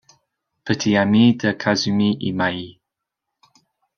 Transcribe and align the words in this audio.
Petit 0.65 0.95
ami 1.01 1.23
de 1.39 1.49
Kazumi 1.61 2.11
Imaï. 2.29 2.61